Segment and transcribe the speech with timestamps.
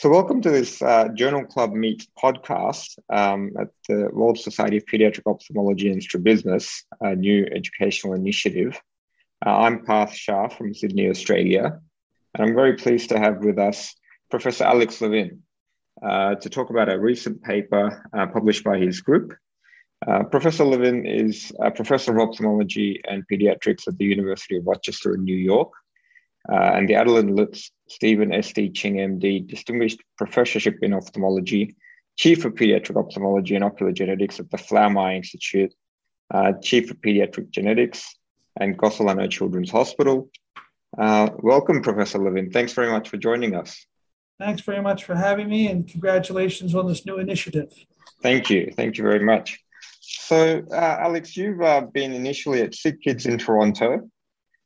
[0.00, 4.86] So, welcome to this uh, Journal Club Meet podcast um, at the World Society of
[4.86, 8.80] Pediatric Ophthalmology and Strabismus, a new educational initiative.
[9.44, 11.78] Uh, I'm Parth Shah from Sydney, Australia,
[12.32, 13.94] and I'm very pleased to have with us
[14.30, 15.42] Professor Alex Levin
[16.02, 19.34] uh, to talk about a recent paper uh, published by his group.
[20.08, 25.14] Uh, professor Levin is a professor of ophthalmology and pediatrics at the University of Rochester
[25.14, 25.72] in New York
[26.50, 28.70] uh, and the Adelyn Lutz Stephen S.D.
[28.70, 31.74] Ching, MD, Distinguished Professorship in Ophthalmology,
[32.16, 35.74] Chief of Pediatric Ophthalmology and Ocular Genetics at the Flaum Eye Institute,
[36.32, 38.14] uh, Chief of Pediatric Genetics
[38.60, 40.30] and Golisano Children's Hospital.
[40.96, 42.52] Uh, welcome, Professor Levin.
[42.52, 43.84] Thanks very much for joining us.
[44.38, 47.72] Thanks very much for having me and congratulations on this new initiative.
[48.22, 48.72] Thank you.
[48.76, 49.58] Thank you very much.
[50.00, 54.08] So, uh, Alex, you've uh, been initially at SickKids in Toronto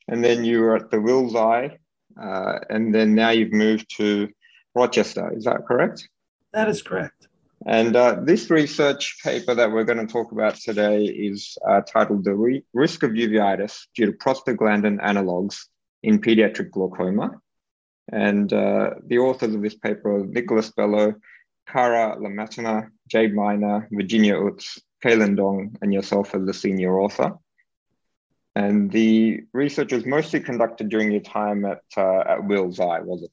[0.08, 1.78] and then you were at the Wills Eye,
[2.20, 4.28] uh, and then now you've moved to
[4.74, 5.32] Rochester.
[5.36, 6.08] Is that correct?
[6.52, 7.28] That is correct.
[7.66, 12.24] And uh, this research paper that we're going to talk about today is uh, titled
[12.24, 15.64] The Re- Risk of Uveitis Due to Prostaglandin Analogs
[16.02, 17.40] in Pediatric Glaucoma.
[18.12, 21.14] And uh, the authors of this paper are Nicholas Bello,
[21.66, 27.38] Cara Lamattina, Jade Miner, Virginia Utz, Kaylin Dong, and yourself as the senior author.
[28.56, 33.22] And the research was mostly conducted during your time at, uh, at Wills Eye, was
[33.22, 33.30] it?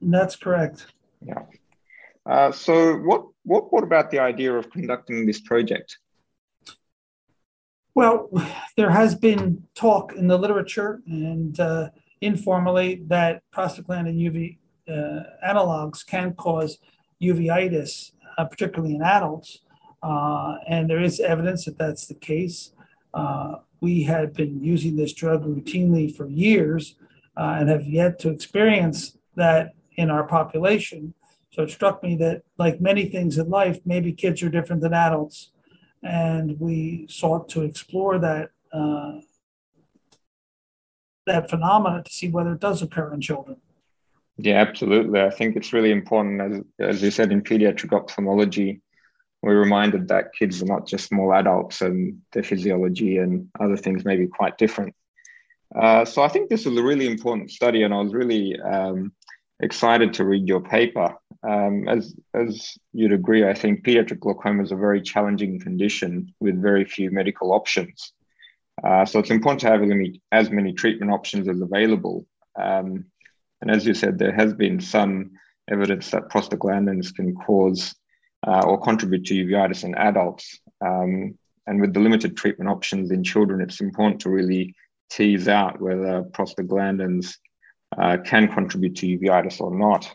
[0.00, 0.86] That's correct.
[1.22, 1.42] Yeah.
[2.24, 5.98] Uh, so, what, what brought about the idea of conducting this project?
[7.94, 8.30] Well,
[8.76, 16.04] there has been talk in the literature and uh, informally that prostaglandin UV uh, analogs
[16.06, 16.78] can cause
[17.22, 19.58] uveitis, uh, particularly in adults.
[20.02, 22.72] Uh, and there is evidence that that's the case.
[23.12, 26.96] Uh, we had been using this drug routinely for years
[27.36, 31.14] uh, and have yet to experience that in our population.
[31.52, 34.94] So it struck me that, like many things in life, maybe kids are different than
[34.94, 35.50] adults.
[36.02, 39.20] And we sought to explore that, uh,
[41.26, 43.56] that phenomena to see whether it does occur in children.
[44.38, 45.20] Yeah, absolutely.
[45.20, 48.80] I think it's really important, as, as you said, in pediatric ophthalmology,
[49.42, 54.04] we're reminded that kids are not just small adults and their physiology and other things
[54.04, 54.94] may be quite different.
[55.74, 59.12] Uh, so I think this is a really important study, and I was really um,
[59.60, 61.14] excited to read your paper.
[61.42, 66.60] Um, as as you'd agree, I think pediatric glaucoma is a very challenging condition with
[66.60, 68.12] very few medical options.
[68.82, 69.82] Uh, so it's important to have
[70.32, 72.26] as many treatment options as available.
[72.60, 73.04] Um,
[73.60, 75.32] and as you said, there has been some
[75.70, 77.94] evidence that prostaglandins can cause
[78.46, 80.58] uh, or contribute to uveitis in adults.
[80.80, 84.74] Um, and with the limited treatment options in children, it's important to really
[85.10, 87.34] tease out whether prostaglandins
[87.98, 90.12] uh, can contribute to uveitis or not.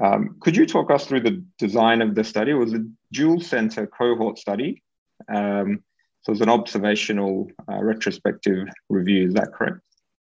[0.00, 2.52] Um, could you talk us through the design of the study?
[2.52, 4.82] It was a dual center cohort study.
[5.28, 5.82] Um,
[6.22, 9.26] so it was an observational uh, retrospective review.
[9.26, 9.80] Is that correct?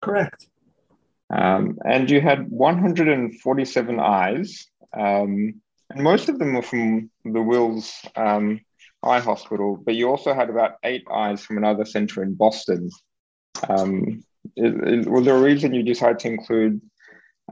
[0.02, 0.46] Correct.
[1.30, 4.66] Um, and you had 147 eyes.
[4.96, 5.60] Um,
[5.90, 8.60] and most of them were from the Wills um,
[9.02, 12.90] Eye Hospital, but you also had about eight eyes from another center in Boston.
[13.68, 14.24] Um,
[14.56, 16.80] is, is, was there a reason you decided to include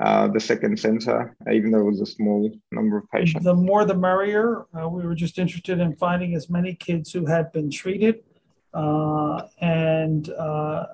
[0.01, 3.45] uh, the second center, even though it was a small number of patients?
[3.45, 4.65] The more the merrier.
[4.77, 8.25] Uh, we were just interested in finding as many kids who had been treated.
[8.73, 10.87] Uh, and uh,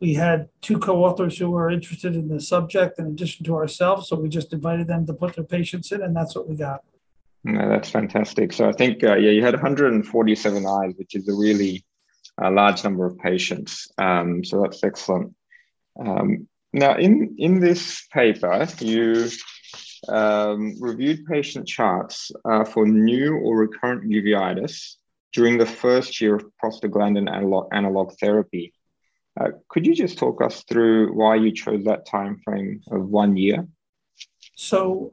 [0.00, 4.08] we had two co-authors who were interested in the subject in addition to ourselves.
[4.08, 6.84] So we just invited them to put their patients in, and that's what we got.
[7.44, 8.52] No, that's fantastic.
[8.52, 11.84] So I think, uh, yeah, you had 147 eyes, which is a really
[12.40, 13.88] uh, large number of patients.
[13.98, 15.34] Um, so that's excellent.
[15.98, 19.30] Um, now, in, in this paper, you
[20.08, 24.94] um, reviewed patient charts uh, for new or recurrent uveitis
[25.32, 28.72] during the first year of prostaglandin analog, analog therapy.
[29.38, 33.36] Uh, could you just talk us through why you chose that time frame of one
[33.36, 33.66] year?
[34.56, 35.12] So,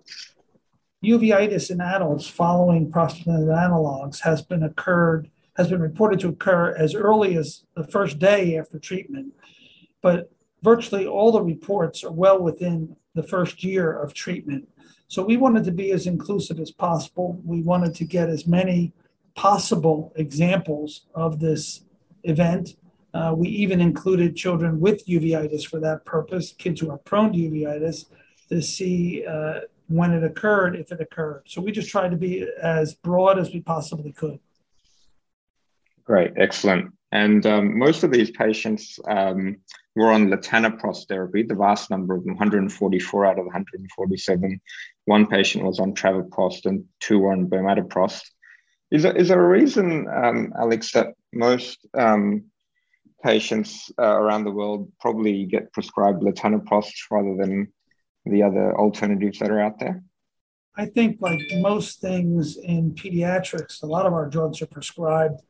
[1.03, 6.93] uveitis in adults following prostaglandin analogs has been occurred has been reported to occur as
[6.93, 9.33] early as the first day after treatment,
[10.01, 10.29] but
[10.61, 14.67] virtually all the reports are well within the first year of treatment.
[15.07, 17.39] So we wanted to be as inclusive as possible.
[17.45, 18.91] We wanted to get as many
[19.35, 21.85] possible examples of this
[22.23, 22.75] event
[23.15, 27.39] uh, we even included children with uveitis for that purpose, kids who are prone to
[27.39, 28.05] uveitis,
[28.49, 31.43] to see uh, when it occurred, if it occurred.
[31.45, 34.39] So we just tried to be as broad as we possibly could.
[36.03, 36.91] Great, excellent.
[37.13, 39.57] And um, most of these patients um,
[39.95, 44.61] were on latanoprost therapy, the vast number of them, 144 out of 147.
[45.05, 48.23] One patient was on travoprost and two were on bimatoprost.
[48.91, 52.45] Is there, is there a reason, um, Alex, that most um,
[53.25, 57.73] patients uh, around the world probably get prescribed latanoprost rather than
[58.25, 60.03] the other alternatives that are out there?
[60.77, 65.41] I think, like most things in pediatrics, a lot of our drugs are prescribed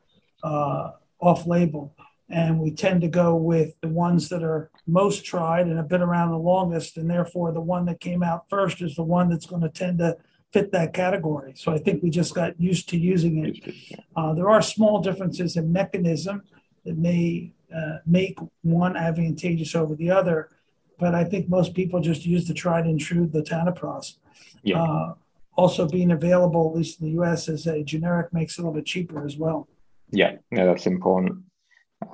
[0.42, 1.94] uh, off label.
[2.28, 6.02] And we tend to go with the ones that are most tried and have been
[6.02, 6.96] around the longest.
[6.96, 9.98] And therefore, the one that came out first is the one that's going to tend
[9.98, 10.16] to
[10.52, 11.52] fit that category.
[11.56, 13.74] So I think we just got used to using it.
[14.16, 16.42] Uh, there are small differences in mechanism
[16.84, 20.50] that may uh, make one advantageous over the other.
[20.98, 24.16] But I think most people just use the tried and true, the latanoprost.
[24.62, 24.82] Yeah.
[24.82, 25.14] Uh,
[25.56, 28.74] also being available, at least in the US, as a generic makes it a little
[28.74, 29.68] bit cheaper as well.
[30.10, 31.42] Yeah, yeah, that's important.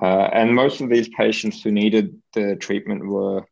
[0.01, 3.45] Uh, and most of these patients who needed the treatment were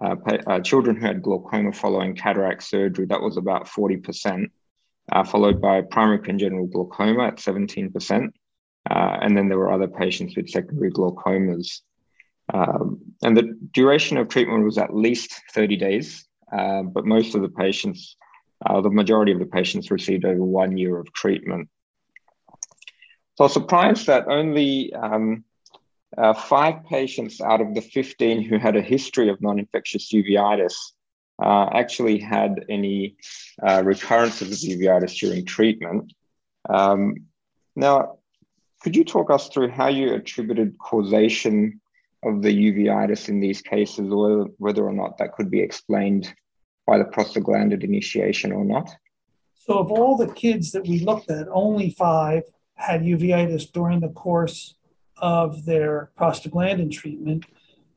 [0.00, 0.16] uh,
[0.46, 3.06] uh, children who had glaucoma following cataract surgery.
[3.06, 4.46] That was about 40%,
[5.12, 8.28] uh, followed by primary congenital glaucoma at 17%.
[8.88, 11.80] Uh, and then there were other patients with secondary glaucomas.
[12.52, 16.24] Um, and the duration of treatment was at least 30 days,
[16.56, 18.16] uh, but most of the patients,
[18.64, 21.68] the majority of the patients received over one year of treatment.
[23.36, 25.44] So I was surprised that only um,
[26.16, 30.74] uh, five patients out of the 15 who had a history of non-infectious uveitis
[31.42, 33.16] uh, actually had any
[33.62, 36.12] uh, recurrence of the uveitis during treatment.
[36.68, 37.26] Um,
[37.74, 38.18] now,
[38.86, 41.80] could you talk us through how you attributed causation
[42.22, 46.32] of the uveitis in these cases, or whether or not that could be explained
[46.86, 48.94] by the prostaglandin initiation or not?
[49.54, 52.44] So, of all the kids that we looked at, only five
[52.76, 54.76] had uveitis during the course
[55.16, 57.44] of their prostaglandin treatment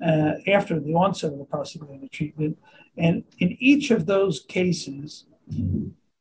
[0.04, 2.58] uh, after the onset of the prostaglandin treatment.
[2.98, 5.26] And in each of those cases,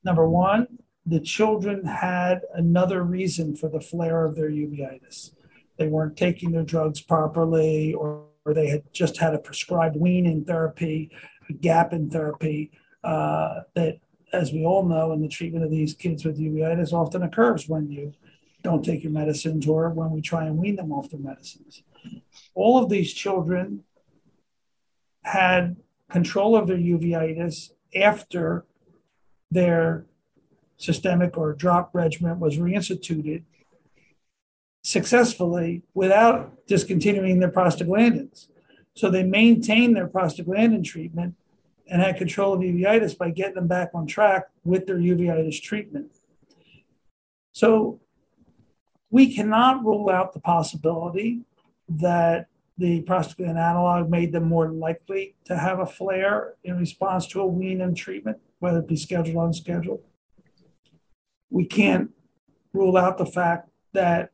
[0.05, 0.67] number one,
[1.09, 5.31] the children had another reason for the flare of their uveitis.
[5.79, 10.45] They weren't taking their drugs properly, or, or they had just had a prescribed weaning
[10.45, 11.11] therapy,
[11.49, 12.73] a gap in therapy
[13.05, 13.99] uh, that,
[14.33, 17.91] as we all know, in the treatment of these kids with uveitis often occurs when
[17.91, 18.13] you
[18.63, 21.83] don't take your medicines or when we try and wean them off their medicines.
[22.55, 23.85] All of these children
[25.23, 25.77] had
[26.11, 28.67] control of their uveitis after
[29.51, 30.05] their
[30.79, 33.43] systemic or drop regimen was reinstituted
[34.83, 38.49] successfully without discontinuing their prostaglandins.
[38.95, 41.35] So they maintained their prostaglandin treatment
[41.87, 46.13] and had control of uveitis by getting them back on track with their uveitis treatment.
[47.53, 48.01] So
[49.11, 51.41] we cannot rule out the possibility
[51.89, 52.47] that
[52.77, 57.47] the prostaglandin analog made them more likely to have a flare in response to a
[57.47, 60.03] wean treatment, whether it be scheduled or unscheduled.
[61.51, 62.11] We can't
[62.73, 64.31] rule out the fact that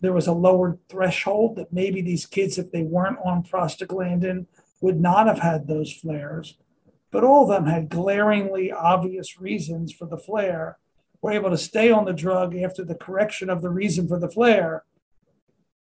[0.00, 4.46] there was a lower threshold that maybe these kids, if they weren't on prostaglandin,
[4.80, 6.56] would not have had those flares.
[7.10, 10.78] But all of them had glaringly obvious reasons for the flare
[11.20, 14.30] were able to stay on the drug after the correction of the reason for the
[14.30, 14.84] flare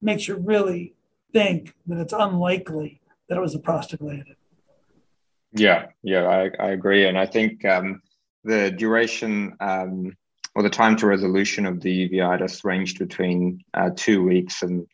[0.02, 0.96] makes you really
[1.34, 4.36] think that it's unlikely that it was a prostaglandin.
[5.52, 7.06] Yeah, yeah, I, I agree.
[7.08, 8.02] And I think um,
[8.44, 10.16] the duration um,
[10.58, 14.88] or the time to resolution of the uveitis ranged between uh, two weeks and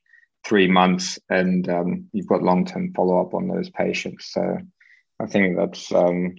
[0.44, 1.18] three months.
[1.30, 4.26] And um, you've got long term follow up on those patients.
[4.34, 4.58] So
[5.22, 6.36] I think that's um,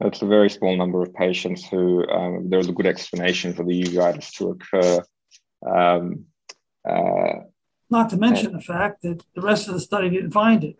[0.00, 3.84] that's a very small number of patients who um, there's a good explanation for the
[3.84, 5.04] uveitis to occur.
[5.70, 6.24] Um,
[6.88, 7.40] uh,
[7.90, 10.76] Not to mention and, the fact that the rest of the study didn't find it.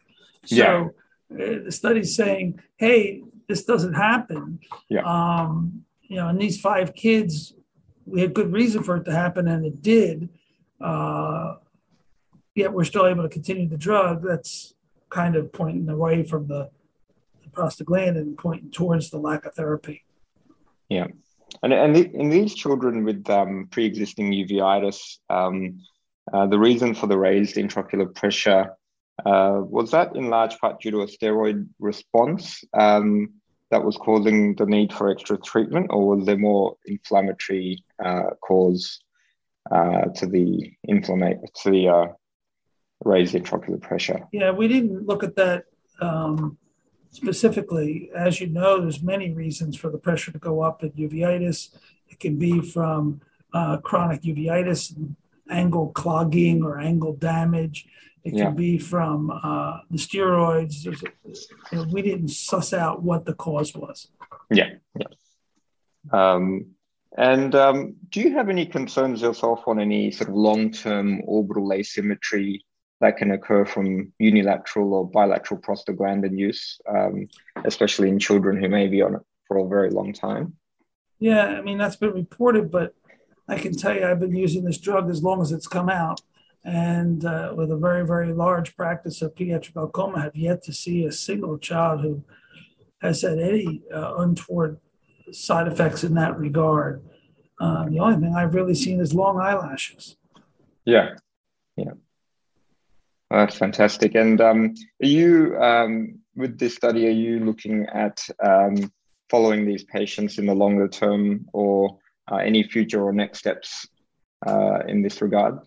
[0.46, 0.88] So yeah.
[1.30, 4.60] Uh, the study's saying, hey, this doesn't happen.
[4.88, 5.02] Yeah.
[6.08, 7.54] You know, and these five kids,
[8.06, 10.28] we had good reason for it to happen, and it did.
[10.80, 11.56] Uh,
[12.54, 14.22] yet we're still able to continue the drug.
[14.22, 14.74] That's
[15.10, 16.70] kind of pointing away from the
[17.52, 20.04] prostaglandin pointing towards the lack of therapy.
[20.88, 21.06] Yeah.
[21.62, 25.80] And, and in these children with um, pre-existing uveitis, um,
[26.32, 28.72] uh, the reason for the raised intraocular pressure
[29.24, 33.34] uh, was that in large part due to a steroid response um,
[33.74, 39.00] that was causing the need for extra treatment, or was there more inflammatory uh, cause
[39.68, 42.06] uh, to the inflammate to the uh,
[43.04, 44.20] raised intraocular pressure?
[44.32, 45.64] Yeah, we didn't look at that
[46.00, 46.56] um,
[47.10, 51.76] specifically, as you know, there's many reasons for the pressure to go up in uveitis.
[52.08, 54.94] It can be from uh, chronic uveitis,
[55.50, 57.86] angle clogging or angle damage.
[58.24, 58.44] It yeah.
[58.44, 60.84] can be from uh, the steroids.
[60.84, 64.08] You know, we didn't suss out what the cause was.
[64.50, 65.06] Yeah, yeah.
[66.10, 66.74] Um,
[67.16, 72.64] and um, do you have any concerns yourself on any sort of long-term orbital asymmetry
[73.00, 77.28] that can occur from unilateral or bilateral prostaglandin use, um,
[77.64, 80.54] especially in children who may be on it for a very long time?
[81.18, 82.94] Yeah, I mean that's been reported, but
[83.48, 86.20] I can tell you I've been using this drug as long as it's come out,
[86.64, 91.04] and uh, with a very very large practice of pediatric glaucoma, have yet to see
[91.04, 92.22] a single child who
[93.02, 94.78] has had any uh, untoward
[95.32, 97.02] side effects in that regard.
[97.60, 100.16] Uh, the only thing I've really seen is long eyelashes.
[100.84, 101.10] Yeah,
[101.76, 101.92] yeah.
[103.30, 104.14] Well, that's fantastic.
[104.14, 108.92] And um, are you, um, with this study, are you looking at um,
[109.30, 111.98] following these patients in the longer term or
[112.30, 113.86] uh, any future or next steps
[114.46, 115.58] uh, in this regard?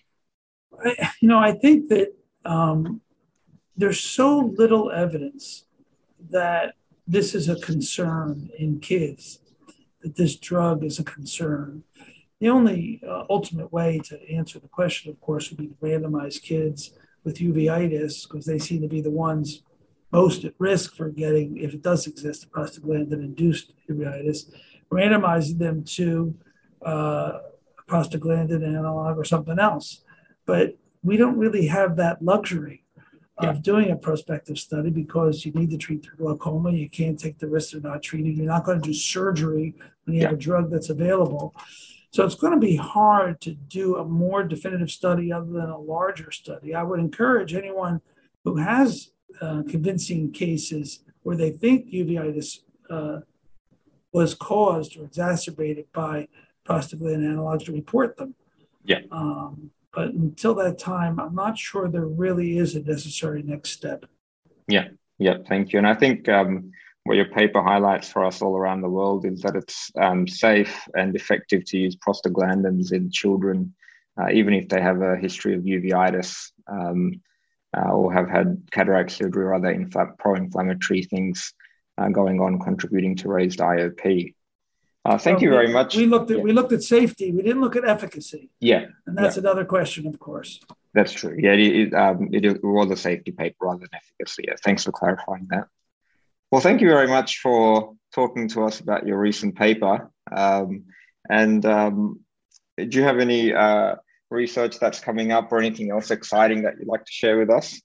[1.22, 2.14] You know, I think that
[2.46, 3.02] um,
[3.76, 5.66] there's so little evidence
[6.30, 6.76] that
[7.08, 9.40] this is a concern in kids
[10.02, 11.84] that this drug is a concern.
[12.40, 16.42] The only uh, ultimate way to answer the question, of course, would be to randomize
[16.42, 16.92] kids
[17.24, 19.64] with uveitis because they seem to be the ones
[20.12, 24.52] most at risk for getting, if it does exist, a prostaglandin-induced uveitis,
[24.92, 26.36] randomizing them to
[26.84, 27.40] uh,
[27.88, 30.02] prostaglandin analog or something else.
[30.46, 32.84] But we don't really have that luxury
[33.42, 33.50] yeah.
[33.50, 36.72] of doing a prospective study because you need to treat the glaucoma.
[36.72, 38.36] You can't take the risk of not treating.
[38.36, 40.30] You're not going to do surgery when you yeah.
[40.30, 41.56] have a drug that's available.
[42.12, 45.78] So it's going to be hard to do a more definitive study other than a
[45.78, 46.74] larger study.
[46.74, 48.02] I would encourage anyone
[48.44, 53.20] who has uh, convincing cases where they think uveitis uh,
[54.14, 56.28] was caused or exacerbated by
[56.68, 58.36] prostaglandin analogs to report them.
[58.84, 59.00] Yeah.
[59.12, 64.06] Um, but until that time, I'm not sure there really is a necessary next step.
[64.68, 65.80] Yeah, yeah, thank you.
[65.80, 66.72] And I think um,
[67.04, 70.88] what your paper highlights for us all around the world is that it's um, safe
[70.94, 73.74] and effective to use prostaglandins in children,
[74.20, 77.22] uh, even if they have a history of uveitis um,
[77.76, 81.54] uh, or have had cataract surgery or other infl- pro-inflammatory things
[81.98, 84.34] uh, going on, contributing to raised IOP.
[85.08, 85.96] Uh, thank you very much.
[85.96, 86.44] We looked at yeah.
[86.44, 87.32] we looked at safety.
[87.32, 88.50] We didn't look at efficacy.
[88.60, 89.42] Yeah, and that's yeah.
[89.42, 90.60] another question, of course.
[90.94, 91.34] That's true.
[91.40, 94.44] Yeah, it, um, it was a safety paper rather than efficacy.
[94.48, 95.68] Yeah, thanks for clarifying that.
[96.52, 100.12] Well, thank you very much for talking to us about your recent paper.
[100.30, 100.84] Um,
[101.30, 102.20] and um,
[102.78, 103.96] do you have any uh,
[104.30, 107.82] research that's coming up or anything else exciting that you'd like to share with us?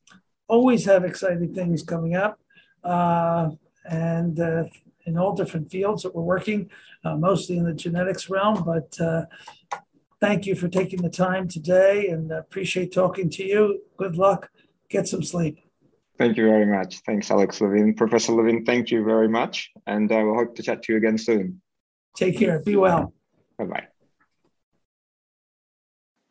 [0.48, 2.40] Always have exciting things coming up.
[2.82, 3.50] Uh,
[3.84, 4.64] and uh,
[5.06, 6.70] in all different fields that we're working,
[7.04, 8.62] uh, mostly in the genetics realm.
[8.64, 9.26] But uh,
[10.20, 13.82] thank you for taking the time today and appreciate talking to you.
[13.96, 14.50] Good luck.
[14.88, 15.58] Get some sleep.
[16.18, 17.00] Thank you very much.
[17.00, 17.94] Thanks, Alex Levin.
[17.94, 19.72] Professor Levin, thank you very much.
[19.86, 21.60] And I will hope to chat to you again soon.
[22.16, 22.60] Take care.
[22.60, 23.12] Be well.
[23.58, 23.86] Bye bye.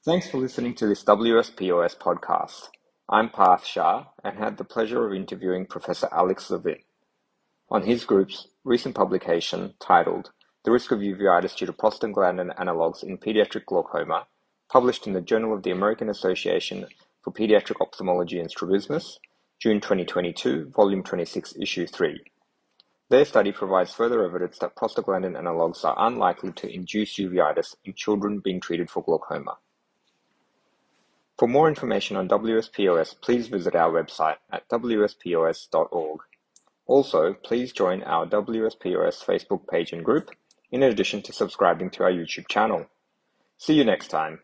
[0.06, 2.70] Thanks for listening to this WSPOS podcast.
[3.10, 6.78] I'm Parth Shah and had the pleasure of interviewing Professor Alex Levin
[7.70, 10.32] on his group's recent publication titled
[10.66, 14.28] The Risk of Uveitis Due to Prostaglandin Analogues in Pediatric Glaucoma,
[14.70, 16.86] published in the Journal of the American Association
[17.24, 19.18] for Pediatric Ophthalmology and Strabismus,
[19.60, 22.22] June 2022, Volume 26, Issue 3.
[23.10, 28.42] Their study provides further evidence that prostaglandin analogues are unlikely to induce uveitis in children
[28.42, 29.58] being treated for glaucoma.
[31.40, 36.20] For more information on WSPOS, please visit our website at wspos.org.
[36.92, 40.30] Also, please join our WSPOS Facebook page and group,
[40.74, 42.86] in addition to subscribing to our YouTube channel.
[43.58, 44.42] See you next time.